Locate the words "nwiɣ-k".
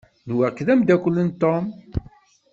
0.29-0.59